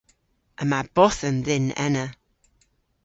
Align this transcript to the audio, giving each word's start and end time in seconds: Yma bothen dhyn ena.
Yma 0.61 0.79
bothen 0.95 1.37
dhyn 1.45 1.67
ena. 1.85 2.05